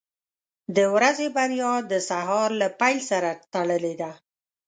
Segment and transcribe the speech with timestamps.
[0.75, 4.11] •د ورځې بریا د سهار له پیل سره تړلې ده.